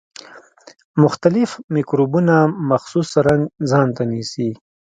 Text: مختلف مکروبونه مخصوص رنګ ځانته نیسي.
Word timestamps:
مختلف 1.03 1.49
مکروبونه 1.73 2.35
مخصوص 2.69 3.09
رنګ 3.27 3.43
ځانته 3.71 4.03
نیسي. 4.11 4.49